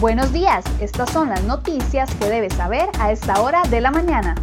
Buenos 0.00 0.32
días, 0.32 0.64
estas 0.80 1.10
son 1.10 1.28
las 1.28 1.42
noticias 1.42 2.08
que 2.14 2.26
debes 2.26 2.54
saber 2.54 2.88
a 3.00 3.10
esta 3.10 3.42
hora 3.42 3.62
de 3.68 3.80
la 3.80 3.90
mañana. 3.90 4.36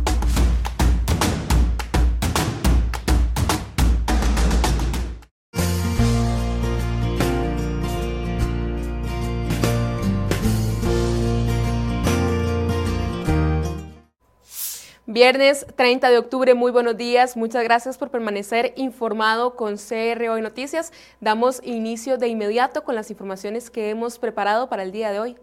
Viernes 15.07 15.65
30 15.77 16.09
de 16.09 16.17
octubre, 16.17 16.53
muy 16.53 16.73
buenos 16.73 16.97
días. 16.97 17.37
Muchas 17.37 17.63
gracias 17.63 17.97
por 17.97 18.09
permanecer 18.09 18.73
informado 18.75 19.55
con 19.55 19.77
CR 19.77 20.27
Hoy 20.27 20.41
Noticias. 20.41 20.91
Damos 21.21 21.61
inicio 21.63 22.17
de 22.17 22.27
inmediato 22.27 22.83
con 22.83 22.95
las 22.95 23.09
informaciones 23.09 23.69
que 23.69 23.89
hemos 23.89 24.19
preparado 24.19 24.67
para 24.67 24.83
el 24.83 24.91
día 24.91 25.13
de 25.13 25.21
hoy. 25.21 25.37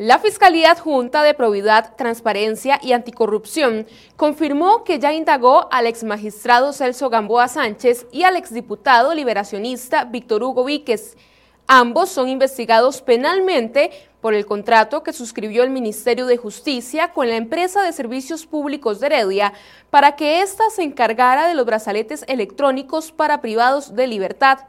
La 0.00 0.18
Fiscalía 0.18 0.70
Adjunta 0.70 1.22
de 1.22 1.34
Probidad, 1.34 1.94
Transparencia 1.94 2.80
y 2.82 2.92
Anticorrupción 2.92 3.86
confirmó 4.16 4.82
que 4.82 4.98
ya 4.98 5.12
indagó 5.12 5.68
al 5.70 5.86
exmagistrado 5.86 6.72
Celso 6.72 7.10
Gamboa 7.10 7.48
Sánchez 7.48 8.06
y 8.10 8.22
al 8.22 8.36
exdiputado 8.36 9.12
liberacionista 9.12 10.04
Víctor 10.04 10.42
Hugo 10.42 10.64
Víquez. 10.64 11.18
Ambos 11.66 12.08
son 12.08 12.30
investigados 12.30 13.02
penalmente 13.02 13.90
por 14.22 14.32
el 14.32 14.46
contrato 14.46 15.02
que 15.02 15.12
suscribió 15.12 15.64
el 15.64 15.70
Ministerio 15.70 16.24
de 16.24 16.38
Justicia 16.38 17.12
con 17.12 17.28
la 17.28 17.36
empresa 17.36 17.82
de 17.82 17.92
servicios 17.92 18.46
públicos 18.46 19.00
de 19.00 19.06
Heredia 19.08 19.52
para 19.90 20.16
que 20.16 20.40
ésta 20.40 20.64
se 20.70 20.82
encargara 20.82 21.46
de 21.46 21.54
los 21.54 21.66
brazaletes 21.66 22.24
electrónicos 22.26 23.12
para 23.12 23.42
privados 23.42 23.94
de 23.94 24.06
libertad. 24.06 24.60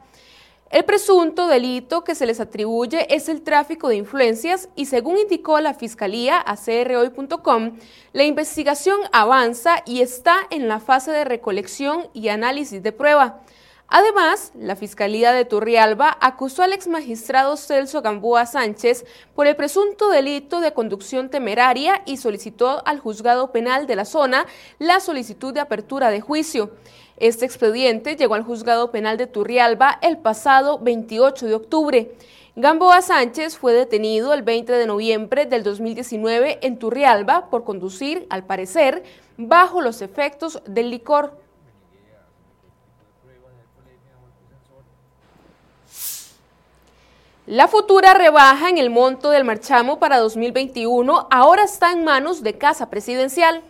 El 0.72 0.86
presunto 0.86 1.48
delito 1.48 2.02
que 2.02 2.14
se 2.14 2.24
les 2.24 2.40
atribuye 2.40 3.14
es 3.14 3.28
el 3.28 3.42
tráfico 3.42 3.90
de 3.90 3.96
influencias 3.96 4.70
y 4.74 4.86
según 4.86 5.18
indicó 5.18 5.60
la 5.60 5.74
Fiscalía 5.74 6.38
a 6.40 6.56
crhoy.com, 6.56 7.78
la 8.14 8.24
investigación 8.24 8.98
avanza 9.12 9.82
y 9.84 10.00
está 10.00 10.34
en 10.48 10.68
la 10.68 10.80
fase 10.80 11.10
de 11.10 11.26
recolección 11.26 12.08
y 12.14 12.28
análisis 12.28 12.82
de 12.82 12.90
prueba. 12.90 13.42
Además, 13.94 14.52
la 14.54 14.74
Fiscalía 14.74 15.32
de 15.32 15.44
Turrialba 15.44 16.16
acusó 16.18 16.62
al 16.62 16.72
exmagistrado 16.72 17.58
Celso 17.58 18.00
Gamboa 18.00 18.46
Sánchez 18.46 19.04
por 19.34 19.46
el 19.46 19.54
presunto 19.54 20.08
delito 20.08 20.60
de 20.60 20.72
conducción 20.72 21.28
temeraria 21.28 22.02
y 22.06 22.16
solicitó 22.16 22.82
al 22.86 22.98
juzgado 22.98 23.52
penal 23.52 23.86
de 23.86 23.96
la 23.96 24.06
zona 24.06 24.46
la 24.78 25.00
solicitud 25.00 25.52
de 25.52 25.60
apertura 25.60 26.08
de 26.08 26.22
juicio. 26.22 26.70
Este 27.22 27.44
expediente 27.44 28.16
llegó 28.16 28.34
al 28.34 28.42
juzgado 28.42 28.90
penal 28.90 29.16
de 29.16 29.28
Turrialba 29.28 29.96
el 30.02 30.18
pasado 30.18 30.80
28 30.80 31.46
de 31.46 31.54
octubre. 31.54 32.16
Gamboa 32.56 33.00
Sánchez 33.00 33.56
fue 33.56 33.72
detenido 33.74 34.34
el 34.34 34.42
20 34.42 34.72
de 34.72 34.86
noviembre 34.88 35.46
del 35.46 35.62
2019 35.62 36.58
en 36.62 36.80
Turrialba 36.80 37.48
por 37.48 37.62
conducir, 37.62 38.26
al 38.28 38.44
parecer, 38.44 39.04
bajo 39.36 39.80
los 39.80 40.02
efectos 40.02 40.60
del 40.66 40.90
licor. 40.90 41.38
La 47.46 47.68
futura 47.68 48.14
rebaja 48.14 48.68
en 48.68 48.78
el 48.78 48.90
monto 48.90 49.30
del 49.30 49.44
marchamo 49.44 50.00
para 50.00 50.18
2021 50.18 51.28
ahora 51.30 51.62
está 51.62 51.92
en 51.92 52.02
manos 52.02 52.42
de 52.42 52.58
Casa 52.58 52.90
Presidencial. 52.90 53.62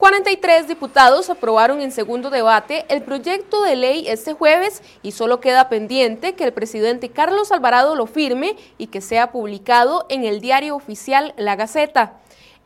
43 0.00 0.66
diputados 0.66 1.28
aprobaron 1.28 1.82
en 1.82 1.92
segundo 1.92 2.30
debate 2.30 2.86
el 2.88 3.02
proyecto 3.02 3.62
de 3.62 3.76
ley 3.76 4.08
este 4.08 4.32
jueves 4.32 4.82
y 5.02 5.12
solo 5.12 5.40
queda 5.40 5.68
pendiente 5.68 6.34
que 6.34 6.44
el 6.44 6.54
presidente 6.54 7.10
Carlos 7.10 7.52
Alvarado 7.52 7.94
lo 7.94 8.06
firme 8.06 8.56
y 8.78 8.86
que 8.86 9.02
sea 9.02 9.30
publicado 9.30 10.06
en 10.08 10.24
el 10.24 10.40
diario 10.40 10.74
oficial 10.74 11.34
La 11.36 11.54
Gaceta. 11.54 12.14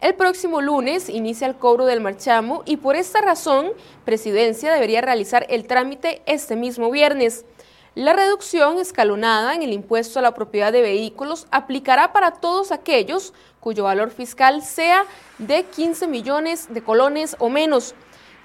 El 0.01 0.15
próximo 0.15 0.61
lunes 0.61 1.09
inicia 1.09 1.49
el 1.49 1.57
cobro 1.57 1.87
del 1.87 2.01
marchamo 2.01 2.63
y 2.67 2.77
por 2.77 2.95
esta 2.95 3.21
razón, 3.21 3.73
Presidencia 4.05 4.73
debería 4.73 5.01
realizar 5.01 5.45
el 5.51 5.67
trámite 5.67 6.23
este 6.27 6.55
mismo 6.55 6.89
viernes. 6.93 7.45
La 7.95 8.13
reducción 8.13 8.79
escalonada 8.79 9.55
en 9.55 9.63
el 9.63 9.73
impuesto 9.73 10.19
a 10.19 10.23
la 10.23 10.35
propiedad 10.35 10.73
de 10.73 10.83
vehículos 10.83 11.47
aplicará 11.53 12.13
para 12.13 12.33
todos 12.33 12.73
aquellos 12.73 13.33
cuyo 13.61 13.85
valor 13.85 14.11
fiscal 14.11 14.63
sea 14.63 15.05
de 15.39 15.63
15 15.63 16.09
millones 16.09 16.67
de 16.75 16.83
colones 16.83 17.37
o 17.39 17.51
menos. 17.51 17.95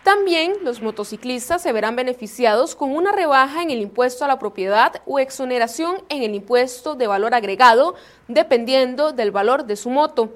También 0.04 0.54
los 0.62 0.84
motociclistas 0.84 1.64
se 1.64 1.72
verán 1.72 1.96
beneficiados 1.96 2.76
con 2.76 2.96
una 2.96 3.12
rebaja 3.12 3.64
en 3.64 3.72
el 3.72 3.80
impuesto 3.80 4.24
a 4.24 4.28
la 4.28 4.38
propiedad 4.38 5.02
o 5.08 5.18
exoneración 5.18 6.04
en 6.10 6.22
el 6.22 6.36
impuesto 6.36 6.94
de 6.94 7.08
valor 7.08 7.34
agregado, 7.34 7.96
dependiendo 8.28 9.14
del 9.14 9.32
valor 9.32 9.66
de 9.66 9.78
su 9.78 9.90
moto. 9.90 10.30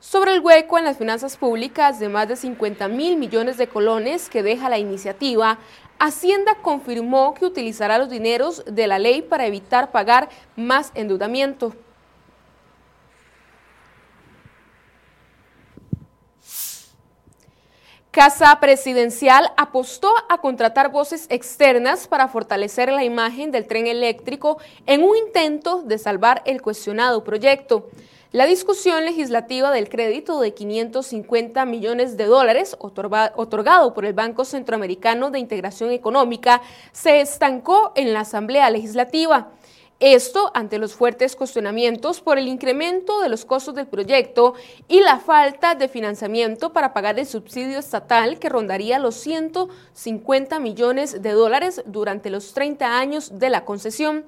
Sobre 0.00 0.32
el 0.32 0.40
hueco 0.40 0.78
en 0.78 0.84
las 0.84 0.96
finanzas 0.96 1.36
públicas 1.36 1.98
de 1.98 2.08
más 2.08 2.26
de 2.26 2.36
50 2.36 2.88
mil 2.88 3.18
millones 3.18 3.58
de 3.58 3.68
colones 3.68 4.30
que 4.30 4.42
deja 4.42 4.70
la 4.70 4.78
iniciativa, 4.78 5.58
Hacienda 6.02 6.54
confirmó 6.62 7.34
que 7.34 7.44
utilizará 7.44 7.98
los 7.98 8.08
dineros 8.08 8.64
de 8.64 8.86
la 8.86 8.98
ley 8.98 9.20
para 9.20 9.44
evitar 9.44 9.90
pagar 9.90 10.30
más 10.56 10.92
endeudamiento. 10.94 11.74
Casa 18.10 18.58
Presidencial 18.60 19.52
apostó 19.58 20.10
a 20.30 20.38
contratar 20.38 20.90
voces 20.90 21.26
externas 21.28 22.08
para 22.08 22.28
fortalecer 22.28 22.90
la 22.90 23.04
imagen 23.04 23.50
del 23.50 23.66
tren 23.66 23.86
eléctrico 23.86 24.58
en 24.86 25.02
un 25.04 25.14
intento 25.18 25.82
de 25.82 25.98
salvar 25.98 26.40
el 26.46 26.62
cuestionado 26.62 27.22
proyecto. 27.24 27.90
La 28.32 28.46
discusión 28.46 29.04
legislativa 29.04 29.72
del 29.72 29.88
crédito 29.88 30.38
de 30.38 30.54
550 30.54 31.64
millones 31.64 32.16
de 32.16 32.26
dólares 32.26 32.76
otorgado 32.78 33.92
por 33.92 34.04
el 34.04 34.12
Banco 34.12 34.44
Centroamericano 34.44 35.32
de 35.32 35.40
Integración 35.40 35.90
Económica 35.90 36.62
se 36.92 37.20
estancó 37.20 37.90
en 37.96 38.12
la 38.12 38.20
Asamblea 38.20 38.70
Legislativa. 38.70 39.50
Esto 39.98 40.52
ante 40.54 40.78
los 40.78 40.94
fuertes 40.94 41.34
cuestionamientos 41.34 42.20
por 42.20 42.38
el 42.38 42.46
incremento 42.46 43.20
de 43.20 43.28
los 43.28 43.44
costos 43.44 43.74
del 43.74 43.88
proyecto 43.88 44.54
y 44.86 45.00
la 45.00 45.18
falta 45.18 45.74
de 45.74 45.88
financiamiento 45.88 46.72
para 46.72 46.92
pagar 46.92 47.18
el 47.18 47.26
subsidio 47.26 47.80
estatal 47.80 48.38
que 48.38 48.48
rondaría 48.48 49.00
los 49.00 49.16
150 49.16 50.60
millones 50.60 51.20
de 51.20 51.32
dólares 51.32 51.82
durante 51.84 52.30
los 52.30 52.54
30 52.54 52.96
años 52.96 53.40
de 53.40 53.50
la 53.50 53.64
concesión. 53.64 54.24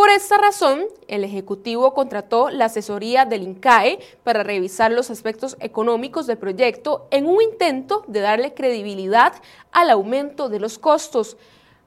Por 0.00 0.08
esta 0.08 0.38
razón, 0.38 0.86
el 1.08 1.24
Ejecutivo 1.24 1.92
contrató 1.92 2.48
la 2.48 2.64
asesoría 2.64 3.26
del 3.26 3.42
INCAE 3.42 3.98
para 4.24 4.42
revisar 4.42 4.90
los 4.90 5.10
aspectos 5.10 5.58
económicos 5.60 6.26
del 6.26 6.38
proyecto 6.38 7.06
en 7.10 7.26
un 7.26 7.42
intento 7.42 8.02
de 8.06 8.20
darle 8.20 8.54
credibilidad 8.54 9.34
al 9.72 9.90
aumento 9.90 10.48
de 10.48 10.58
los 10.58 10.78
costos. 10.78 11.36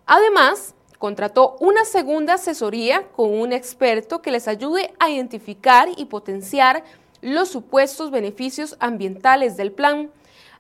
Además, 0.06 0.76
contrató 1.00 1.56
una 1.60 1.86
segunda 1.86 2.36
asesoría 2.36 3.08
con 3.16 3.34
un 3.34 3.52
experto 3.52 4.22
que 4.22 4.30
les 4.30 4.48
ayude 4.48 4.94
a 5.00 5.10
identificar 5.10 5.90
y 5.98 6.06
potenciar 6.06 6.84
los 7.22 7.50
supuestos 7.50 8.12
beneficios 8.12 8.76
ambientales 8.80 9.58
del 9.58 9.72
plan. 9.72 10.12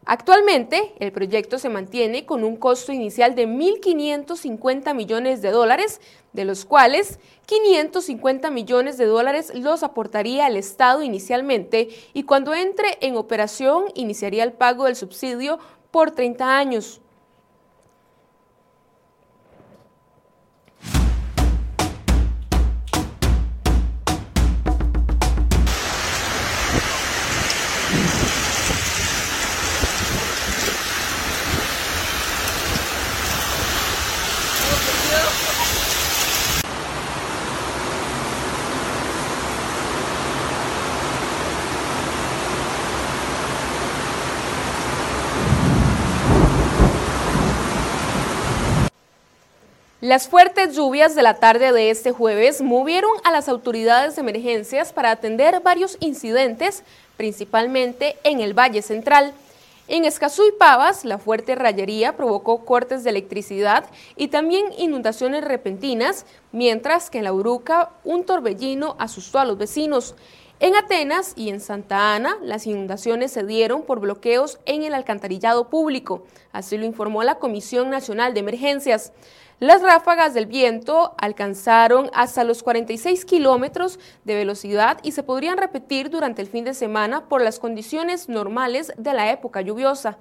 Actualmente, 0.06 0.94
el 1.00 1.14
proyecto 1.14 1.58
se 1.58 1.70
mantiene 1.70 2.26
con 2.26 2.44
un 2.44 2.58
costo 2.58 2.92
inicial 2.92 3.36
de 3.36 3.48
1.550 3.48 4.94
millones 4.94 5.42
de 5.42 5.52
dólares, 5.52 6.02
de 6.34 6.44
los 6.44 6.66
cuales 6.66 7.20
550 7.46 8.50
millones 8.50 8.98
de 8.98 9.06
dólares 9.06 9.54
los 9.56 9.82
aportaría 9.82 10.48
el 10.48 10.58
Estado 10.58 11.04
inicialmente 11.04 11.90
y 12.14 12.24
cuando 12.24 12.54
entre 12.54 12.98
en 13.00 13.16
operación 13.16 13.86
iniciaría 13.94 14.44
el 14.44 14.52
pago 14.52 14.86
del 14.86 14.98
subsidio 14.98 15.60
por 15.90 16.12
30 16.12 16.58
años. 16.58 17.03
Las 50.04 50.28
fuertes 50.28 50.76
lluvias 50.76 51.16
de 51.16 51.22
la 51.22 51.36
tarde 51.36 51.72
de 51.72 51.90
este 51.90 52.12
jueves 52.12 52.62
movieron 52.62 53.14
a 53.24 53.32
las 53.32 53.48
autoridades 53.48 54.18
de 54.18 54.22
emergencias 54.22 54.92
para 54.92 55.12
atender 55.12 55.62
varios 55.62 55.96
incidentes, 56.02 56.84
principalmente 57.16 58.18
en 58.26 58.42
el 58.42 58.54
Valle 58.54 58.82
Central. 58.82 59.34
En 59.88 60.04
Escazú 60.04 60.46
y 60.46 60.52
Pavas, 60.60 61.06
la 61.06 61.20
fuerte 61.20 61.56
rayería 61.56 62.18
provocó 62.18 62.66
cortes 62.66 63.06
de 63.06 63.12
electricidad 63.12 63.86
y 64.18 64.28
también 64.28 64.66
inundaciones 64.78 65.46
repentinas, 65.46 66.26
mientras 66.52 67.10
que 67.10 67.20
en 67.20 67.24
La 67.24 67.32
Uruca 67.32 67.92
un 68.04 68.26
torbellino 68.26 68.98
asustó 69.00 69.40
a 69.40 69.46
los 69.46 69.58
vecinos. 69.58 70.16
En 70.60 70.76
Atenas 70.76 71.32
y 71.38 71.48
en 71.48 71.62
Santa 71.62 72.14
Ana, 72.14 72.38
las 72.42 72.68
inundaciones 72.68 73.32
se 73.32 73.46
dieron 73.46 73.84
por 73.84 74.02
bloqueos 74.02 74.60
en 74.66 74.84
el 74.84 74.96
alcantarillado 74.96 75.70
público, 75.70 76.26
así 76.52 76.78
lo 76.78 76.86
informó 76.86 77.24
la 77.24 77.36
Comisión 77.36 77.90
Nacional 77.90 78.34
de 78.34 78.42
Emergencias. 78.42 79.14
Las 79.60 79.82
ráfagas 79.82 80.34
del 80.34 80.46
viento 80.46 81.14
alcanzaron 81.18 82.10
hasta 82.14 82.44
los 82.44 82.64
46 82.64 83.24
kilómetros 83.26 84.00
de 84.24 84.36
velocidad 84.36 85.00
y 85.04 85.12
se 85.14 85.24
podrían 85.24 85.58
repetir 85.58 86.10
durante 86.10 86.42
el 86.42 86.48
fin 86.48 86.66
de 86.66 86.74
semana 86.74 87.26
por 87.26 87.42
las 87.42 87.60
condiciones 87.60 88.30
normales 88.30 88.92
de 88.98 89.14
la 89.14 89.32
época 89.32 89.62
lluviosa. 89.62 90.18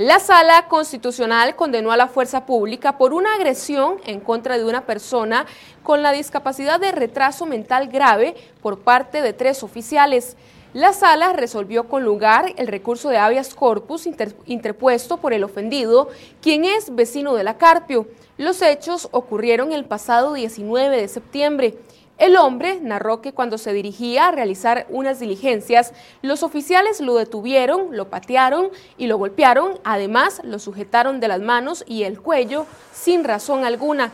La 0.00 0.18
Sala 0.18 0.66
Constitucional 0.68 1.56
condenó 1.56 1.92
a 1.92 1.96
la 1.98 2.08
fuerza 2.08 2.46
pública 2.46 2.96
por 2.96 3.12
una 3.12 3.34
agresión 3.34 3.98
en 4.06 4.20
contra 4.20 4.56
de 4.56 4.64
una 4.64 4.86
persona 4.86 5.44
con 5.82 6.02
la 6.02 6.12
discapacidad 6.12 6.80
de 6.80 6.90
retraso 6.90 7.44
mental 7.44 7.88
grave 7.88 8.34
por 8.62 8.78
parte 8.78 9.20
de 9.20 9.34
tres 9.34 9.62
oficiales. 9.62 10.38
La 10.72 10.92
sala 10.92 11.32
resolvió 11.32 11.88
con 11.88 12.04
lugar 12.04 12.52
el 12.56 12.68
recurso 12.68 13.08
de 13.08 13.18
habeas 13.18 13.56
corpus 13.56 14.06
interpuesto 14.46 15.16
por 15.16 15.32
el 15.32 15.42
ofendido, 15.42 16.10
quien 16.40 16.64
es 16.64 16.94
vecino 16.94 17.34
de 17.34 17.42
la 17.42 17.58
Carpio. 17.58 18.06
Los 18.38 18.62
hechos 18.62 19.08
ocurrieron 19.10 19.72
el 19.72 19.84
pasado 19.84 20.32
19 20.32 20.96
de 20.96 21.08
septiembre. 21.08 21.76
El 22.18 22.36
hombre 22.36 22.78
narró 22.80 23.20
que 23.20 23.32
cuando 23.32 23.58
se 23.58 23.72
dirigía 23.72 24.28
a 24.28 24.30
realizar 24.30 24.86
unas 24.90 25.18
diligencias, 25.18 25.92
los 26.22 26.44
oficiales 26.44 27.00
lo 27.00 27.16
detuvieron, 27.16 27.96
lo 27.96 28.08
patearon 28.08 28.68
y 28.96 29.08
lo 29.08 29.18
golpearon, 29.18 29.80
además 29.82 30.40
lo 30.44 30.60
sujetaron 30.60 31.18
de 31.18 31.26
las 31.26 31.40
manos 31.40 31.82
y 31.88 32.04
el 32.04 32.20
cuello 32.20 32.66
sin 32.92 33.24
razón 33.24 33.64
alguna. 33.64 34.12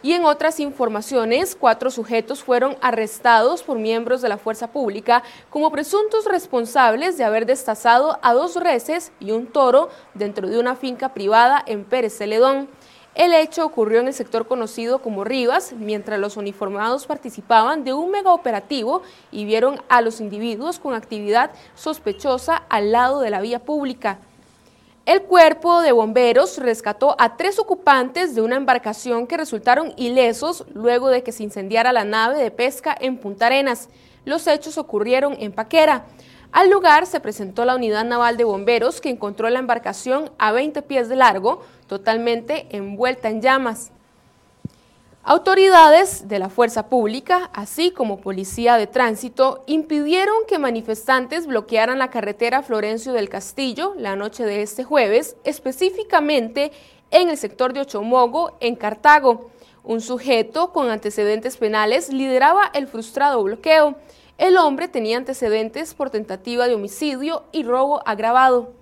Y 0.00 0.12
en 0.12 0.24
otras 0.24 0.60
informaciones, 0.60 1.56
cuatro 1.58 1.90
sujetos 1.90 2.44
fueron 2.44 2.76
arrestados 2.80 3.64
por 3.64 3.78
miembros 3.78 4.22
de 4.22 4.28
la 4.28 4.38
fuerza 4.38 4.70
pública 4.70 5.24
como 5.50 5.72
presuntos 5.72 6.24
responsables 6.24 7.18
de 7.18 7.24
haber 7.24 7.46
destazado 7.46 8.18
a 8.22 8.32
dos 8.32 8.54
reses 8.54 9.10
y 9.18 9.32
un 9.32 9.48
toro 9.48 9.88
dentro 10.14 10.46
de 10.48 10.60
una 10.60 10.76
finca 10.76 11.14
privada 11.14 11.60
en 11.66 11.84
Pérez 11.84 12.16
Celedón. 12.16 12.68
El 13.16 13.32
hecho 13.32 13.66
ocurrió 13.66 13.98
en 13.98 14.06
el 14.06 14.14
sector 14.14 14.46
conocido 14.46 15.00
como 15.00 15.24
Rivas, 15.24 15.72
mientras 15.72 16.20
los 16.20 16.36
uniformados 16.36 17.06
participaban 17.06 17.82
de 17.82 17.92
un 17.92 18.12
mega 18.12 18.32
operativo 18.32 19.02
y 19.32 19.46
vieron 19.46 19.82
a 19.88 20.00
los 20.00 20.20
individuos 20.20 20.78
con 20.78 20.94
actividad 20.94 21.50
sospechosa 21.74 22.62
al 22.68 22.92
lado 22.92 23.18
de 23.18 23.30
la 23.30 23.40
vía 23.40 23.58
pública. 23.58 24.20
El 25.08 25.22
cuerpo 25.22 25.80
de 25.80 25.92
bomberos 25.92 26.58
rescató 26.58 27.16
a 27.18 27.38
tres 27.38 27.58
ocupantes 27.58 28.34
de 28.34 28.42
una 28.42 28.56
embarcación 28.56 29.26
que 29.26 29.38
resultaron 29.38 29.94
ilesos 29.96 30.66
luego 30.74 31.08
de 31.08 31.22
que 31.22 31.32
se 31.32 31.44
incendiara 31.44 31.94
la 31.94 32.04
nave 32.04 32.36
de 32.36 32.50
pesca 32.50 32.94
en 33.00 33.16
Punta 33.16 33.46
Arenas. 33.46 33.88
Los 34.26 34.46
hechos 34.46 34.76
ocurrieron 34.76 35.34
en 35.38 35.52
Paquera. 35.52 36.04
Al 36.52 36.68
lugar 36.68 37.06
se 37.06 37.20
presentó 37.20 37.64
la 37.64 37.74
unidad 37.74 38.04
naval 38.04 38.36
de 38.36 38.44
bomberos 38.44 39.00
que 39.00 39.08
encontró 39.08 39.48
la 39.48 39.60
embarcación 39.60 40.30
a 40.36 40.52
20 40.52 40.82
pies 40.82 41.08
de 41.08 41.16
largo, 41.16 41.62
totalmente 41.86 42.66
envuelta 42.76 43.30
en 43.30 43.40
llamas. 43.40 43.92
Autoridades 45.24 46.28
de 46.28 46.38
la 46.38 46.48
fuerza 46.48 46.88
pública, 46.88 47.50
así 47.52 47.90
como 47.90 48.20
policía 48.20 48.76
de 48.76 48.86
tránsito, 48.86 49.62
impidieron 49.66 50.36
que 50.46 50.58
manifestantes 50.58 51.46
bloquearan 51.46 51.98
la 51.98 52.08
carretera 52.08 52.62
Florencio 52.62 53.12
del 53.12 53.28
Castillo 53.28 53.94
la 53.98 54.16
noche 54.16 54.44
de 54.44 54.62
este 54.62 54.84
jueves, 54.84 55.36
específicamente 55.44 56.72
en 57.10 57.28
el 57.28 57.36
sector 57.36 57.72
de 57.72 57.80
Ochomogo, 57.80 58.56
en 58.60 58.76
Cartago. 58.76 59.50
Un 59.82 60.00
sujeto 60.00 60.72
con 60.72 60.88
antecedentes 60.88 61.56
penales 61.56 62.10
lideraba 62.12 62.70
el 62.72 62.86
frustrado 62.86 63.42
bloqueo. 63.42 63.96
El 64.38 64.56
hombre 64.56 64.88
tenía 64.88 65.16
antecedentes 65.16 65.94
por 65.94 66.10
tentativa 66.10 66.68
de 66.68 66.74
homicidio 66.74 67.44
y 67.52 67.64
robo 67.64 68.00
agravado. 68.06 68.72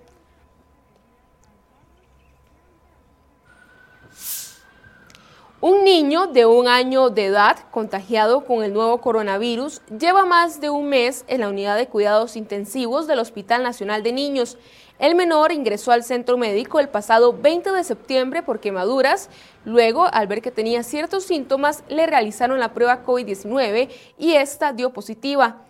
Un 5.59 5.83
niño 5.83 6.27
de 6.27 6.45
un 6.45 6.67
año 6.67 7.09
de 7.09 7.25
edad 7.25 7.57
contagiado 7.71 8.45
con 8.45 8.63
el 8.63 8.73
nuevo 8.73 9.01
coronavirus 9.01 9.81
lleva 9.99 10.23
más 10.23 10.61
de 10.61 10.69
un 10.69 10.87
mes 10.87 11.25
en 11.27 11.41
la 11.41 11.49
unidad 11.49 11.77
de 11.77 11.87
cuidados 11.87 12.35
intensivos 12.35 13.07
del 13.07 13.17
Hospital 13.17 13.63
Nacional 13.63 14.03
de 14.03 14.13
Niños. 14.13 14.59
El 14.99 15.15
menor 15.15 15.51
ingresó 15.51 15.91
al 15.91 16.03
centro 16.03 16.37
médico 16.37 16.79
el 16.79 16.89
pasado 16.89 17.33
20 17.33 17.71
de 17.71 17.83
septiembre 17.83 18.43
por 18.43 18.59
quemaduras. 18.59 19.31
Luego, 19.65 20.05
al 20.05 20.27
ver 20.27 20.43
que 20.43 20.51
tenía 20.51 20.83
ciertos 20.83 21.23
síntomas, 21.23 21.83
le 21.89 22.05
realizaron 22.05 22.59
la 22.59 22.75
prueba 22.75 23.03
COVID-19 23.03 23.89
y 24.19 24.33
esta 24.33 24.73
dio 24.73 24.93
positiva. 24.93 25.63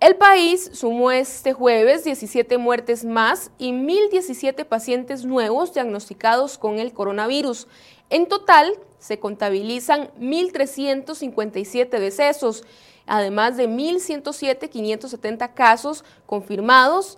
El 0.00 0.16
país 0.16 0.70
sumó 0.74 1.12
este 1.12 1.52
jueves 1.52 2.02
17 2.02 2.58
muertes 2.58 3.04
más 3.04 3.52
y 3.56 3.70
1.017 3.70 4.64
pacientes 4.64 5.24
nuevos 5.24 5.74
diagnosticados 5.74 6.58
con 6.58 6.80
el 6.80 6.92
coronavirus. 6.92 7.68
En 8.10 8.26
total, 8.26 8.78
se 8.98 9.18
contabilizan 9.18 10.10
1.357 10.20 11.98
decesos, 11.98 12.64
además 13.06 13.56
de 13.56 13.66
1.107.570 13.68 15.54
casos 15.54 16.04
confirmados 16.26 17.16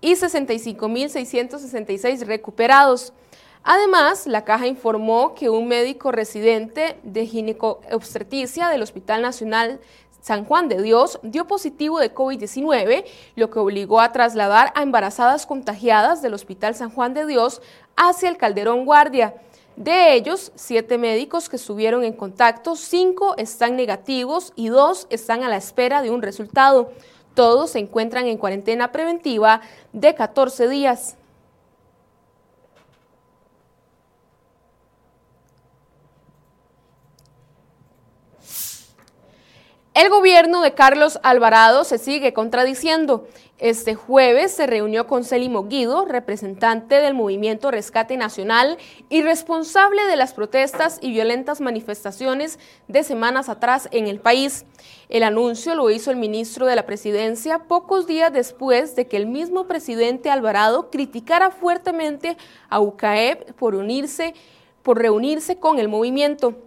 y 0.00 0.12
65.666 0.12 2.26
recuperados. 2.26 3.12
Además, 3.68 4.28
la 4.28 4.44
caja 4.44 4.68
informó 4.68 5.34
que 5.34 5.50
un 5.50 5.66
médico 5.66 6.12
residente 6.12 7.00
de 7.02 7.26
gineco-obstetricia 7.26 8.68
del 8.68 8.82
Hospital 8.82 9.22
Nacional 9.22 9.80
San 10.26 10.44
Juan 10.44 10.68
de 10.68 10.82
Dios 10.82 11.20
dio 11.22 11.46
positivo 11.46 12.00
de 12.00 12.12
COVID-19, 12.12 13.04
lo 13.36 13.50
que 13.50 13.60
obligó 13.60 14.00
a 14.00 14.10
trasladar 14.10 14.72
a 14.74 14.82
embarazadas 14.82 15.46
contagiadas 15.46 16.20
del 16.20 16.34
Hospital 16.34 16.74
San 16.74 16.90
Juan 16.90 17.14
de 17.14 17.26
Dios 17.26 17.62
hacia 17.96 18.28
el 18.28 18.36
Calderón 18.36 18.84
Guardia. 18.84 19.36
De 19.76 20.14
ellos, 20.14 20.52
siete 20.54 20.96
médicos 20.96 21.50
que 21.50 21.56
estuvieron 21.56 22.02
en 22.02 22.14
contacto, 22.14 22.76
cinco 22.76 23.34
están 23.36 23.76
negativos 23.76 24.54
y 24.56 24.68
dos 24.68 25.06
están 25.10 25.42
a 25.42 25.50
la 25.50 25.58
espera 25.58 26.00
de 26.00 26.10
un 26.10 26.22
resultado. 26.22 26.92
Todos 27.34 27.72
se 27.72 27.80
encuentran 27.80 28.26
en 28.26 28.38
cuarentena 28.38 28.90
preventiva 28.90 29.60
de 29.92 30.14
14 30.14 30.68
días. 30.68 31.18
El 39.96 40.10
gobierno 40.10 40.60
de 40.60 40.74
Carlos 40.74 41.18
Alvarado 41.22 41.82
se 41.84 41.96
sigue 41.96 42.34
contradiciendo. 42.34 43.26
Este 43.56 43.94
jueves 43.94 44.52
se 44.52 44.66
reunió 44.66 45.06
con 45.06 45.24
Celimo 45.24 45.68
Guido, 45.68 46.04
representante 46.04 46.96
del 46.96 47.14
movimiento 47.14 47.70
Rescate 47.70 48.18
Nacional 48.18 48.76
y 49.08 49.22
responsable 49.22 50.04
de 50.04 50.16
las 50.16 50.34
protestas 50.34 50.98
y 51.00 51.12
violentas 51.12 51.62
manifestaciones 51.62 52.58
de 52.88 53.04
semanas 53.04 53.48
atrás 53.48 53.88
en 53.90 54.06
el 54.06 54.20
país. 54.20 54.66
El 55.08 55.22
anuncio 55.22 55.74
lo 55.74 55.88
hizo 55.88 56.10
el 56.10 56.18
ministro 56.18 56.66
de 56.66 56.76
la 56.76 56.84
Presidencia 56.84 57.60
pocos 57.60 58.06
días 58.06 58.30
después 58.30 58.96
de 58.96 59.06
que 59.06 59.16
el 59.16 59.24
mismo 59.24 59.66
presidente 59.66 60.28
Alvarado 60.28 60.90
criticara 60.90 61.50
fuertemente 61.50 62.36
a 62.68 62.80
UCAEP 62.80 63.52
por 63.52 63.74
unirse 63.74 64.34
por 64.82 64.98
reunirse 64.98 65.58
con 65.58 65.80
el 65.80 65.88
movimiento. 65.88 66.65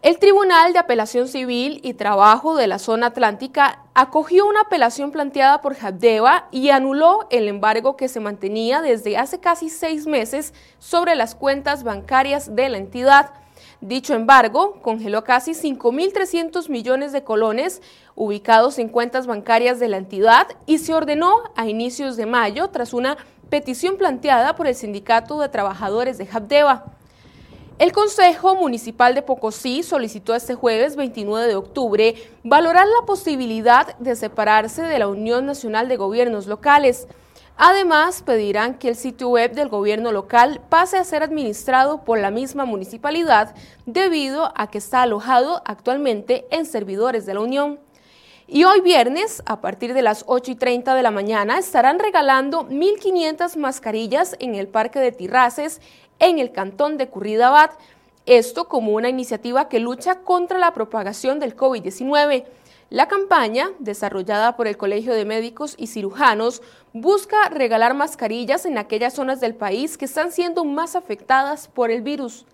El 0.00 0.20
Tribunal 0.20 0.72
de 0.72 0.78
Apelación 0.78 1.26
Civil 1.26 1.80
y 1.82 1.94
Trabajo 1.94 2.54
de 2.54 2.68
la 2.68 2.78
Zona 2.78 3.08
Atlántica 3.08 3.82
acogió 3.94 4.46
una 4.46 4.60
apelación 4.60 5.10
planteada 5.10 5.60
por 5.60 5.74
Habdeba 5.74 6.46
y 6.52 6.68
anuló 6.70 7.26
el 7.30 7.48
embargo 7.48 7.96
que 7.96 8.06
se 8.06 8.20
mantenía 8.20 8.80
desde 8.80 9.16
hace 9.16 9.40
casi 9.40 9.68
seis 9.68 10.06
meses 10.06 10.54
sobre 10.78 11.16
las 11.16 11.34
cuentas 11.34 11.82
bancarias 11.82 12.54
de 12.54 12.68
la 12.68 12.78
entidad. 12.78 13.32
Dicho 13.80 14.14
embargo 14.14 14.80
congeló 14.82 15.24
casi 15.24 15.50
5.300 15.50 16.68
millones 16.68 17.10
de 17.10 17.24
colones 17.24 17.82
ubicados 18.14 18.78
en 18.78 18.90
cuentas 18.90 19.26
bancarias 19.26 19.80
de 19.80 19.88
la 19.88 19.96
entidad 19.96 20.46
y 20.64 20.78
se 20.78 20.94
ordenó 20.94 21.42
a 21.56 21.66
inicios 21.66 22.16
de 22.16 22.26
mayo 22.26 22.68
tras 22.68 22.94
una 22.94 23.16
petición 23.50 23.96
planteada 23.96 24.54
por 24.54 24.68
el 24.68 24.76
Sindicato 24.76 25.40
de 25.40 25.48
Trabajadores 25.48 26.18
de 26.18 26.28
Habdeba. 26.32 26.97
El 27.78 27.92
Consejo 27.92 28.56
Municipal 28.56 29.14
de 29.14 29.22
Pocosí 29.22 29.84
solicitó 29.84 30.34
este 30.34 30.56
jueves 30.56 30.96
29 30.96 31.46
de 31.46 31.54
octubre 31.54 32.16
valorar 32.42 32.88
la 32.88 33.06
posibilidad 33.06 33.96
de 33.98 34.16
separarse 34.16 34.82
de 34.82 34.98
la 34.98 35.06
Unión 35.06 35.46
Nacional 35.46 35.86
de 35.86 35.96
Gobiernos 35.96 36.48
Locales. 36.48 37.06
Además, 37.56 38.22
pedirán 38.22 38.78
que 38.78 38.88
el 38.88 38.96
sitio 38.96 39.28
web 39.28 39.52
del 39.52 39.68
gobierno 39.68 40.10
local 40.10 40.60
pase 40.68 40.96
a 40.96 41.04
ser 41.04 41.22
administrado 41.22 42.04
por 42.04 42.18
la 42.18 42.32
misma 42.32 42.64
municipalidad 42.64 43.54
debido 43.86 44.52
a 44.56 44.68
que 44.68 44.78
está 44.78 45.02
alojado 45.02 45.62
actualmente 45.64 46.46
en 46.50 46.66
servidores 46.66 47.26
de 47.26 47.34
la 47.34 47.40
Unión. 47.40 47.78
Y 48.50 48.64
hoy 48.64 48.80
viernes, 48.80 49.42
a 49.44 49.60
partir 49.60 49.92
de 49.92 50.00
las 50.00 50.24
8 50.26 50.52
y 50.52 50.54
30 50.54 50.94
de 50.94 51.02
la 51.02 51.10
mañana, 51.10 51.58
estarán 51.58 51.98
regalando 51.98 52.66
1.500 52.66 53.56
mascarillas 53.56 54.36
en 54.40 54.54
el 54.54 54.68
Parque 54.68 55.00
de 55.00 55.12
Tirraces, 55.12 55.82
en 56.18 56.38
el 56.38 56.52
cantón 56.52 56.96
de 56.96 57.08
Curridabat. 57.08 57.72
Esto 58.26 58.68
como 58.68 58.92
una 58.92 59.08
iniciativa 59.08 59.68
que 59.68 59.80
lucha 59.80 60.20
contra 60.20 60.58
la 60.58 60.74
propagación 60.74 61.40
del 61.40 61.56
COVID-19. 61.56 62.44
La 62.90 63.06
campaña, 63.06 63.70
desarrollada 63.78 64.56
por 64.56 64.66
el 64.66 64.76
Colegio 64.78 65.12
de 65.12 65.24
Médicos 65.24 65.74
y 65.76 65.88
Cirujanos, 65.88 66.62
busca 66.94 67.48
regalar 67.50 67.94
mascarillas 67.94 68.64
en 68.64 68.78
aquellas 68.78 69.14
zonas 69.14 69.40
del 69.40 69.54
país 69.54 69.98
que 69.98 70.06
están 70.06 70.32
siendo 70.32 70.64
más 70.64 70.96
afectadas 70.96 71.68
por 71.68 71.90
el 71.90 72.02
virus. 72.02 72.46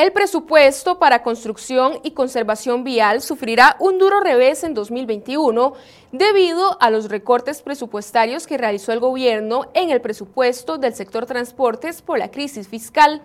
El 0.00 0.12
presupuesto 0.12 0.98
para 0.98 1.22
construcción 1.22 2.00
y 2.02 2.12
conservación 2.12 2.84
vial 2.84 3.20
sufrirá 3.20 3.76
un 3.80 3.98
duro 3.98 4.20
revés 4.20 4.64
en 4.64 4.72
2021 4.72 5.74
debido 6.10 6.80
a 6.80 6.88
los 6.88 7.10
recortes 7.10 7.60
presupuestarios 7.60 8.46
que 8.46 8.56
realizó 8.56 8.92
el 8.92 9.00
gobierno 9.00 9.66
en 9.74 9.90
el 9.90 10.00
presupuesto 10.00 10.78
del 10.78 10.94
sector 10.94 11.26
transportes 11.26 12.00
por 12.00 12.18
la 12.18 12.30
crisis 12.30 12.66
fiscal. 12.66 13.20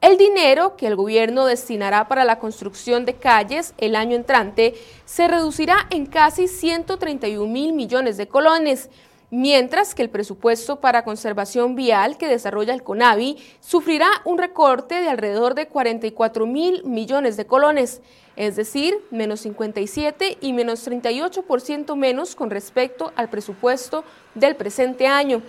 El 0.00 0.16
dinero 0.16 0.76
que 0.76 0.86
el 0.86 0.96
gobierno 0.96 1.44
destinará 1.44 2.08
para 2.08 2.24
la 2.24 2.38
construcción 2.38 3.04
de 3.04 3.12
calles 3.12 3.74
el 3.76 3.94
año 3.94 4.16
entrante 4.16 4.76
se 5.04 5.28
reducirá 5.28 5.88
en 5.90 6.06
casi 6.06 6.48
131 6.48 7.46
mil 7.52 7.74
millones 7.74 8.16
de 8.16 8.28
colones, 8.28 8.88
mientras 9.30 9.94
que 9.94 10.02
el 10.02 10.10
presupuesto 10.10 10.80
para 10.80 11.04
conservación 11.04 11.74
vial 11.74 12.16
que 12.16 12.28
desarrolla 12.28 12.74
el 12.74 12.82
CONAVI 12.82 13.36
sufrirá 13.60 14.08
un 14.24 14.38
recorte 14.38 15.00
de 15.00 15.08
alrededor 15.08 15.54
de 15.54 15.68
44 15.68 16.46
mil 16.46 16.84
millones 16.84 17.36
de 17.36 17.46
colones, 17.46 18.00
es 18.36 18.56
decir, 18.56 18.98
menos 19.10 19.40
57 19.40 20.38
y 20.40 20.52
menos 20.52 20.86
38% 20.88 21.96
menos 21.96 22.34
con 22.34 22.50
respecto 22.50 23.12
al 23.16 23.28
presupuesto 23.28 24.04
del 24.34 24.56
presente 24.56 25.06
año. 25.06 25.42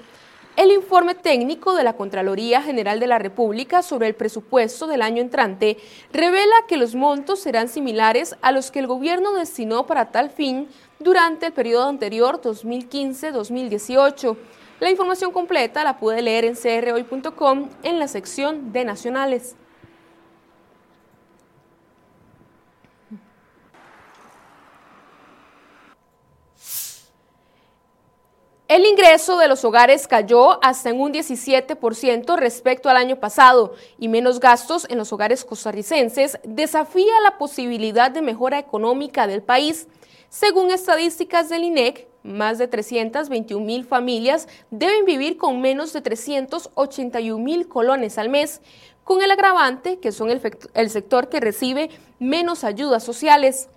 El 0.55 0.71
informe 0.71 1.15
técnico 1.15 1.73
de 1.73 1.85
la 1.85 1.93
Contraloría 1.93 2.61
General 2.61 2.99
de 2.99 3.07
la 3.07 3.17
República 3.17 3.81
sobre 3.81 4.07
el 4.07 4.15
presupuesto 4.15 4.87
del 4.87 5.01
año 5.01 5.21
entrante 5.21 5.77
revela 6.11 6.55
que 6.67 6.75
los 6.75 6.95
montos 6.95 7.39
serán 7.39 7.69
similares 7.69 8.35
a 8.41 8.51
los 8.51 8.69
que 8.69 8.79
el 8.79 8.87
gobierno 8.87 9.31
destinó 9.35 9.85
para 9.85 10.11
tal 10.11 10.31
fin 10.31 10.67
durante 10.99 11.47
el 11.47 11.53
periodo 11.53 11.87
anterior 11.87 12.41
2015-2018. 12.41 14.37
La 14.79 14.89
información 14.89 15.31
completa 15.31 15.83
la 15.83 15.97
puede 15.97 16.21
leer 16.21 16.45
en 16.45 16.55
crhoy.com 16.55 17.69
en 17.83 17.99
la 17.99 18.07
sección 18.07 18.71
de 18.71 18.85
nacionales. 18.85 19.55
El 28.69 28.85
ingreso 28.85 29.37
de 29.37 29.47
los 29.47 29.65
hogares 29.65 30.07
cayó 30.07 30.63
hasta 30.63 30.91
en 30.91 31.01
un 31.01 31.11
17% 31.11 32.37
respecto 32.37 32.87
al 32.87 32.97
año 32.97 33.19
pasado 33.19 33.73
y 33.97 34.07
menos 34.09 34.39
gastos 34.39 34.85
en 34.91 34.99
los 34.99 35.11
hogares 35.11 35.43
costarricenses 35.43 36.37
desafía 36.43 37.19
la 37.23 37.39
posibilidad 37.39 38.11
de 38.11 38.21
mejora 38.21 38.59
económica 38.59 39.25
del 39.25 39.41
país. 39.41 39.87
Según 40.29 40.69
estadísticas 40.69 41.49
del 41.49 41.63
INEC, 41.63 42.07
más 42.21 42.59
de 42.59 42.67
321 42.67 43.65
mil 43.65 43.83
familias 43.83 44.47
deben 44.69 45.03
vivir 45.03 45.37
con 45.37 45.59
menos 45.59 45.91
de 45.91 46.01
381 46.01 47.43
mil 47.43 47.67
colones 47.67 48.19
al 48.19 48.29
mes, 48.29 48.61
con 49.03 49.23
el 49.23 49.31
agravante 49.31 49.97
que 49.97 50.11
son 50.11 50.29
el, 50.29 50.89
sector 50.91 51.29
que 51.29 51.39
recibe 51.39 51.89
menos 52.19 52.63
ayudas 52.63 53.03
sociales. 53.03 53.69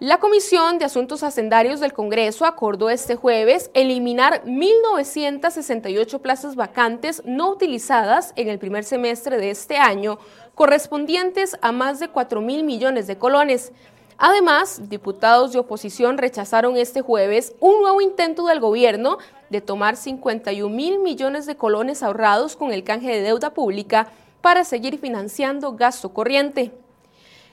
La 0.00 0.20
Comisión 0.20 0.78
de 0.78 0.86
Asuntos 0.86 1.22
Hacendarios 1.22 1.80
del 1.80 1.92
Congreso 1.92 2.46
acordó 2.46 2.88
este 2.88 3.14
jueves 3.14 3.70
eliminar 3.74 4.42
1.968 4.44 6.20
plazas 6.20 6.56
vacantes 6.56 7.22
no 7.26 7.50
utilizadas 7.50 8.32
en 8.36 8.48
el 8.48 8.58
primer 8.58 8.84
semestre 8.84 9.36
de 9.36 9.50
este 9.50 9.76
año, 9.76 10.18
correspondientes 10.54 11.58
a 11.60 11.72
más 11.72 12.00
de 12.00 12.08
4 12.08 12.40
mil 12.40 12.64
millones 12.64 13.06
de 13.06 13.18
colones. 13.18 13.72
Además, 14.16 14.88
diputados 14.88 15.52
de 15.52 15.58
oposición 15.58 16.18
rechazaron 16.18 16.76
este 16.76 17.02
jueves 17.02 17.54
un 17.60 17.82
nuevo 17.82 18.00
intento 18.00 18.46
del 18.46 18.60
gobierno 18.60 19.18
de 19.50 19.60
tomar 19.60 19.96
51 19.96 20.74
mil 20.74 21.00
millones 21.00 21.46
de 21.46 21.56
colones 21.56 22.02
ahorrados 22.02 22.54
con 22.54 22.72
el 22.72 22.84
canje 22.84 23.10
de 23.10 23.22
deuda 23.22 23.50
pública 23.50 24.08
para 24.40 24.64
seguir 24.64 24.98
financiando 24.98 25.72
gasto 25.72 26.10
corriente. 26.10 26.72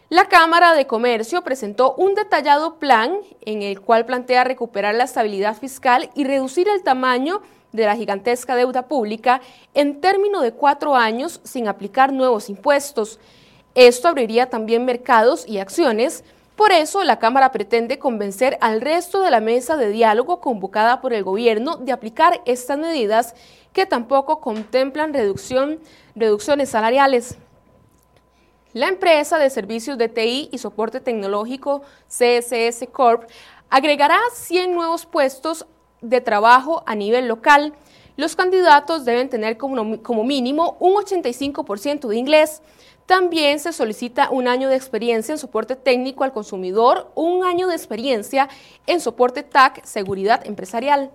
La 0.10 0.26
Cámara 0.26 0.74
de 0.74 0.88
Comercio 0.88 1.42
presentó 1.42 1.96
un 1.96 2.16
detallado 2.16 2.76
plan 2.76 3.18
en 3.42 3.62
el 3.62 3.80
cual 3.80 4.06
plantea 4.06 4.44
recuperar 4.44 4.94
la 4.94 5.06
estabilidad 5.06 5.58
fiscal 5.58 6.10
y 6.16 6.26
reducir 6.26 6.68
el 6.68 6.84
tamaño 6.84 7.42
de 7.72 7.86
la 7.86 7.96
gigantesca 7.96 8.56
deuda 8.56 8.88
pública 8.88 9.42
en 9.74 10.02
término 10.02 10.42
de 10.42 10.52
cuatro 10.52 10.96
años 10.96 11.40
sin 11.44 11.68
aplicar 11.68 12.12
nuevos 12.12 12.50
impuestos. 12.50 13.20
Esto 13.74 14.10
abriría 14.10 14.50
también 14.50 14.84
mercados 14.84 15.48
y 15.48 15.60
acciones 15.60 16.26
por 16.62 16.74
eso, 16.74 17.04
la 17.04 17.18
Cámara 17.18 17.52
pretende 17.52 17.98
convencer 17.98 18.60
al 18.62 18.82
resto 18.82 19.24
de 19.24 19.32
la 19.32 19.40
mesa 19.40 19.78
de 19.78 19.90
diálogo 19.90 20.42
convocada 20.42 21.02
por 21.02 21.12
el 21.12 21.24
gobierno 21.24 21.78
de 21.78 21.92
aplicar 21.92 22.40
estas 22.46 22.78
medidas 22.78 23.34
que 23.74 23.88
tampoco 23.88 24.42
contemplan 24.42 25.12
reducción, 25.12 25.80
reducciones 26.14 26.70
salariales. 26.70 27.40
La 28.74 28.90
empresa 28.90 29.40
de 29.40 29.50
servicios 29.50 29.98
de 29.98 30.08
TI 30.08 30.50
y 30.52 30.60
soporte 30.60 31.00
tecnológico 31.00 31.82
CSS 32.08 32.88
Corp 32.92 33.28
agregará 33.72 34.20
100 34.32 34.72
nuevos 34.72 35.08
puestos 35.08 35.66
de 36.02 36.22
trabajo 36.22 36.84
a 36.86 36.94
nivel 36.94 37.28
local. 37.28 37.74
Los 38.22 38.36
candidatos 38.36 39.04
deben 39.04 39.30
tener 39.30 39.58
como, 39.58 40.24
mínimo 40.24 40.78
un 40.80 40.94
85% 40.94 42.08
de 42.08 42.18
inglés. 42.18 42.62
También 43.08 43.60
se 43.60 43.74
solicita 43.74 44.30
un 44.30 44.48
año 44.48 44.70
de 44.70 44.76
experiencia 44.76 45.34
en 45.34 45.40
soporte 45.40 45.76
técnico 45.76 46.24
al 46.24 46.32
consumidor, 46.32 47.12
un 47.16 47.44
año 47.44 47.66
de 47.66 47.74
experiencia 47.74 48.48
en 48.86 49.00
soporte 49.00 49.42
TAC, 49.42 49.84
seguridad 49.86 50.46
empresarial. 50.46 51.10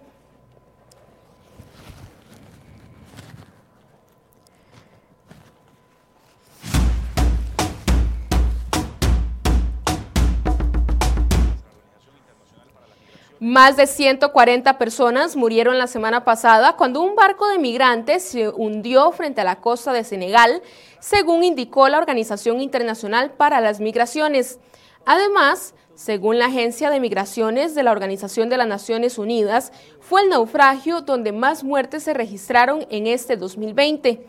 Más 13.48 13.76
de 13.76 13.86
140 13.86 14.76
personas 14.76 15.36
murieron 15.36 15.78
la 15.78 15.86
semana 15.86 16.24
pasada 16.24 16.74
cuando 16.74 17.00
un 17.00 17.14
barco 17.14 17.46
de 17.46 17.60
migrantes 17.60 18.24
se 18.24 18.48
hundió 18.48 19.12
frente 19.12 19.40
a 19.40 19.44
la 19.44 19.60
costa 19.60 19.92
de 19.92 20.02
Senegal, 20.02 20.62
según 20.98 21.44
indicó 21.44 21.88
la 21.88 21.98
Organización 21.98 22.60
Internacional 22.60 23.30
para 23.30 23.60
las 23.60 23.78
Migraciones. 23.78 24.58
Además, 25.04 25.76
según 25.94 26.40
la 26.40 26.46
Agencia 26.46 26.90
de 26.90 26.98
Migraciones 26.98 27.76
de 27.76 27.84
la 27.84 27.92
Organización 27.92 28.48
de 28.48 28.56
las 28.56 28.66
Naciones 28.66 29.16
Unidas, 29.16 29.70
fue 30.00 30.22
el 30.22 30.28
naufragio 30.28 31.02
donde 31.02 31.30
más 31.30 31.62
muertes 31.62 32.02
se 32.02 32.14
registraron 32.14 32.84
en 32.90 33.06
este 33.06 33.36
2020. 33.36 34.26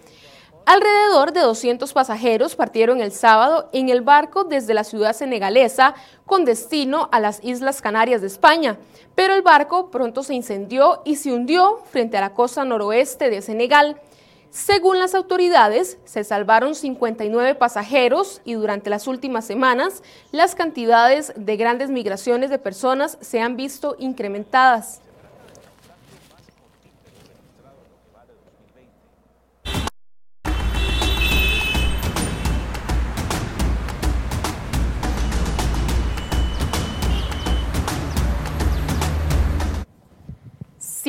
Alrededor 0.67 1.31
de 1.31 1.39
200 1.39 1.93
pasajeros 1.93 2.57
partieron 2.57 2.99
el 2.99 3.13
sábado 3.13 3.69
en 3.71 3.87
el 3.87 4.01
barco 4.01 4.43
desde 4.43 4.73
la 4.73 4.83
ciudad 4.83 5.13
senegalesa 5.13 5.95
con 6.25 6.43
destino 6.43 7.07
a 7.13 7.21
las 7.21 7.41
Islas 7.41 7.81
Canarias 7.81 8.19
de 8.19 8.27
España, 8.27 8.77
pero 9.15 9.33
el 9.33 9.43
barco 9.43 9.89
pronto 9.89 10.23
se 10.23 10.33
incendió 10.33 11.03
y 11.05 11.15
se 11.15 11.31
hundió 11.31 11.77
frente 11.89 12.17
a 12.17 12.19
la 12.19 12.33
costa 12.33 12.65
noroeste 12.65 13.29
de 13.29 13.41
Senegal. 13.41 14.01
Según 14.49 14.99
las 14.99 15.15
autoridades, 15.15 15.99
se 16.03 16.25
salvaron 16.25 16.75
59 16.75 17.55
pasajeros 17.55 18.41
y 18.43 18.55
durante 18.55 18.89
las 18.89 19.07
últimas 19.07 19.45
semanas 19.45 20.03
las 20.33 20.53
cantidades 20.53 21.31
de 21.37 21.55
grandes 21.55 21.89
migraciones 21.89 22.49
de 22.49 22.59
personas 22.59 23.17
se 23.21 23.39
han 23.39 23.55
visto 23.55 23.95
incrementadas. 23.99 24.99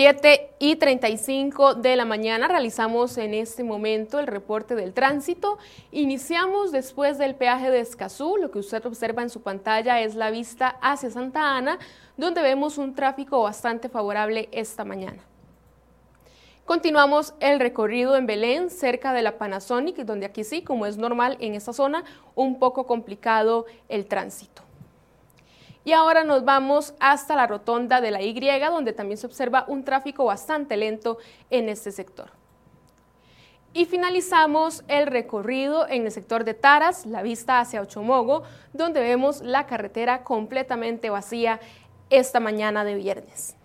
7 0.00 0.50
y 0.60 0.76
35 0.76 1.74
de 1.74 1.96
la 1.96 2.04
mañana 2.04 2.46
realizamos 2.46 3.18
en 3.18 3.34
este 3.34 3.64
momento 3.64 4.20
el 4.20 4.28
reporte 4.28 4.76
del 4.76 4.94
tránsito. 4.94 5.58
Iniciamos 5.90 6.70
después 6.70 7.18
del 7.18 7.34
peaje 7.34 7.68
de 7.68 7.80
Escazú. 7.80 8.36
Lo 8.36 8.52
que 8.52 8.60
usted 8.60 8.86
observa 8.86 9.22
en 9.22 9.28
su 9.28 9.42
pantalla 9.42 10.00
es 10.00 10.14
la 10.14 10.30
vista 10.30 10.78
hacia 10.82 11.10
Santa 11.10 11.56
Ana, 11.56 11.80
donde 12.16 12.42
vemos 12.42 12.78
un 12.78 12.94
tráfico 12.94 13.42
bastante 13.42 13.88
favorable 13.88 14.48
esta 14.52 14.84
mañana. 14.84 15.20
Continuamos 16.64 17.34
el 17.40 17.58
recorrido 17.58 18.14
en 18.14 18.26
Belén, 18.26 18.70
cerca 18.70 19.12
de 19.12 19.22
la 19.22 19.36
Panasonic, 19.36 19.96
donde 20.04 20.26
aquí 20.26 20.44
sí, 20.44 20.62
como 20.62 20.86
es 20.86 20.96
normal 20.96 21.36
en 21.40 21.56
esta 21.56 21.72
zona, 21.72 22.04
un 22.36 22.60
poco 22.60 22.86
complicado 22.86 23.66
el 23.88 24.06
tránsito. 24.06 24.67
Y 25.88 25.94
ahora 25.94 26.22
nos 26.22 26.44
vamos 26.44 26.92
hasta 27.00 27.34
la 27.34 27.46
rotonda 27.46 28.02
de 28.02 28.10
la 28.10 28.20
Y, 28.20 28.38
donde 28.58 28.92
también 28.92 29.16
se 29.16 29.26
observa 29.26 29.64
un 29.68 29.84
tráfico 29.84 30.26
bastante 30.26 30.76
lento 30.76 31.16
en 31.48 31.70
este 31.70 31.92
sector. 31.92 32.30
Y 33.72 33.86
finalizamos 33.86 34.84
el 34.86 35.06
recorrido 35.06 35.88
en 35.88 36.04
el 36.04 36.12
sector 36.12 36.44
de 36.44 36.52
Taras, 36.52 37.06
la 37.06 37.22
vista 37.22 37.58
hacia 37.58 37.80
Ochomogo, 37.80 38.42
donde 38.74 39.00
vemos 39.00 39.40
la 39.40 39.64
carretera 39.64 40.24
completamente 40.24 41.08
vacía 41.08 41.58
esta 42.10 42.38
mañana 42.38 42.84
de 42.84 42.94
viernes. 42.94 43.56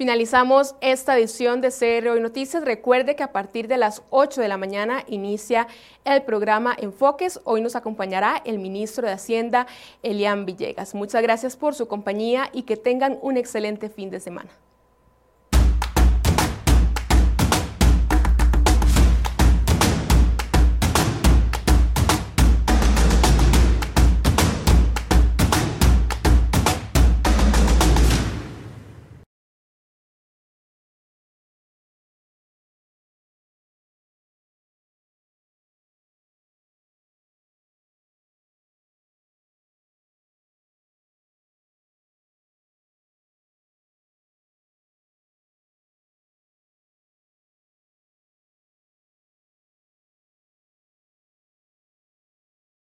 Finalizamos 0.00 0.76
esta 0.80 1.18
edición 1.18 1.60
de 1.60 1.68
CR 1.68 2.08
Hoy 2.08 2.20
Noticias. 2.22 2.64
Recuerde 2.64 3.16
que 3.16 3.22
a 3.22 3.32
partir 3.32 3.68
de 3.68 3.76
las 3.76 4.02
8 4.08 4.40
de 4.40 4.48
la 4.48 4.56
mañana 4.56 5.04
inicia 5.06 5.68
el 6.06 6.22
programa 6.22 6.74
Enfoques. 6.78 7.38
Hoy 7.44 7.60
nos 7.60 7.76
acompañará 7.76 8.40
el 8.46 8.60
ministro 8.60 9.06
de 9.06 9.12
Hacienda, 9.12 9.66
Elian 10.02 10.46
Villegas. 10.46 10.94
Muchas 10.94 11.20
gracias 11.20 11.54
por 11.54 11.74
su 11.74 11.86
compañía 11.86 12.48
y 12.54 12.62
que 12.62 12.78
tengan 12.78 13.18
un 13.20 13.36
excelente 13.36 13.90
fin 13.90 14.08
de 14.08 14.20
semana. 14.20 14.48